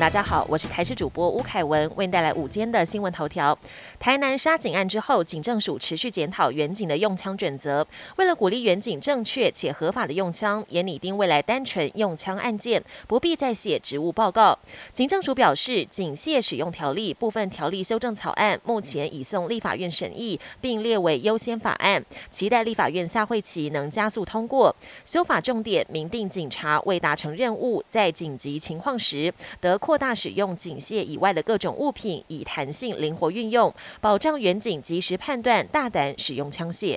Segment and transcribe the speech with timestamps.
[0.00, 3.56] 大家好，我是台视主播吴凯文，为您带来午间的新闻头条。
[3.98, 14.58] 台南杀警案之后，警政署持续检讨远警的用枪准则，为了鼓励远警正确且合法的用枪，也拟定未来单纯用枪案件不必再写职务报告。
[14.94, 24.74] 警政署表示，警械使用条例部分条例修正草案目前已送立法院审议，并列为优先法案，期待立法院下会期能加速通过。
[25.04, 29.30] 修法重点明定，警察未达成任务，在紧急情况时
[29.60, 29.78] 得。
[29.90, 36.96] 扩大使用警械以外的各种物品，以弹性灵活运用，保障远景及时判断，大胆使用枪械。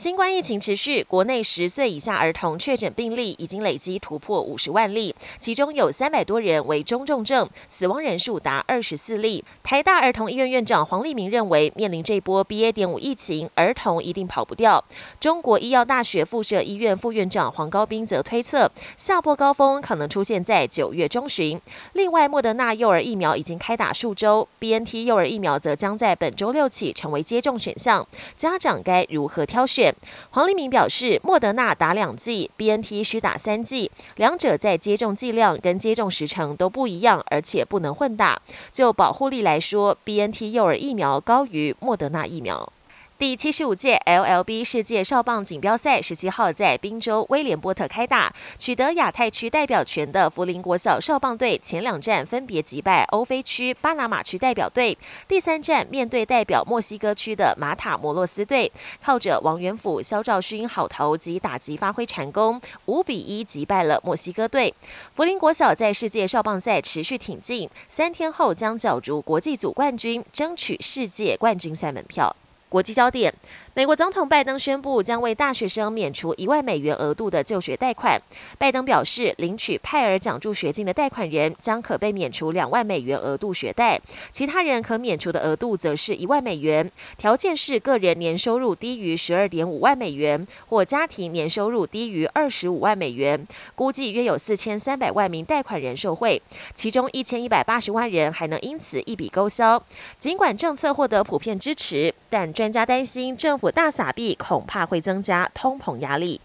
[0.00, 9.44] 新冠疫情持续，国内十岁以下儿童确诊病例已经累积突破五十万例，其中有三百多人为中重症，死亡人数达二十四例。
[9.62, 12.72] 台大儿童医院院长黄立明认为，面临这波 BA.
[12.72, 14.82] 点五疫情，儿童一定跑不掉。
[15.20, 21.60] 中国医药大学附设医院副院长黄高斌则推测，下波高峰可能出现在九月中旬。
[21.92, 29.89] 另外，莫德纳幼儿疫苗已经开打数周，BNT 幼儿疫苗则将在本周六起成为接种选项，家长该如何挑选？
[30.30, 38.40] 黄立明表示，莫德纳打两剂，B N T 需打三剂，两者在接种剂量跟接种时程都不一样，而且不能混打。
[38.72, 42.72] 就保护力来说，B N T 幼儿疫苗高于莫德纳疫苗。
[43.20, 54.96] 第七十五届 LLB 世界少棒锦标赛十七号在宾州威廉波特开打，取得亚太区代表权的福林国小少棒队前两站分别击败欧非区巴拿马区代表队，
[55.28, 58.72] 第三站面对代表墨西哥区的马塔摩洛斯队，
[59.04, 64.72] 靠着王元甫、肖兆勋好投及打击发挥成功，五比一击败了墨西哥队。
[65.14, 72.34] 福林国小在世界少棒赛持续挺进，三天后将角逐国际组冠军，争取世界冠军赛门票。
[72.70, 73.34] 国际焦点。
[73.74, 78.20] 美国总统拜登宣布将为大学生免除一万美元额度的就学贷款。
[78.58, 84.00] 拜登表示，领取派尔奖助学金的贷款人将可被免除两万美元额度学贷，
[84.32, 93.46] 其他人可免除的额度则是一万美元，条件是个人年收入低于十二点五万美元，或家庭年收入低于二十五万美元。
[93.74, 96.40] 估计约有四千三百万名贷款人受惠，
[96.74, 99.82] 其中一千一百八十万人还能因此一笔勾销。
[100.18, 103.70] 尽管政策获得普遍支持，但专家担心政府。
[103.70, 106.40] 大撒币恐怕会增加通膨压力。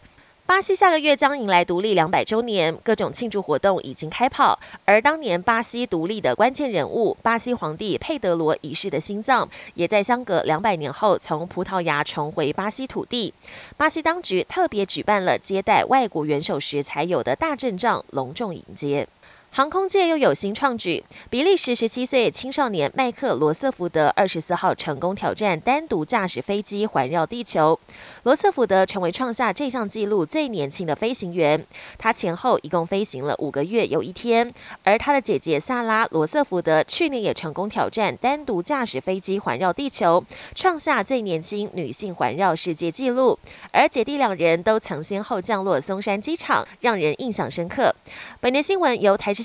[0.47, 4.59] 巴西下个月将迎来独立两百周年，各种庆祝活动已经开跑。
[4.85, 13.33] 而当年巴西独立的关键人物——巴西皇帝佩德罗一世的心脏，也在相隔两百年后从葡萄牙重回巴西土地。
[13.75, 19.07] 巴西当局特别举办了接待外国元首时才有的大阵仗，隆重迎接。
[19.55, 27.79] 航空界又有新创举，比利时十七岁青少年麦克罗瑟福德二十四号成功挑战单独驾驶飞机环绕地球。
[28.23, 31.65] 罗瑟福德成为创下这项纪录最年轻的飞行员，
[31.97, 34.53] 他前后一共飞行了五个月又一天。
[34.83, 40.21] 而他的姐姐萨拉罗瑟福德去年也成功挑战单独驾驶飞机环绕地球，
[40.53, 43.39] 创下最年轻女性环绕世界纪录。
[43.71, 47.95] 而姐弟两人都曾先后降落松山机场，让人印象深刻。
[48.41, 49.44] 本年新闻由台视。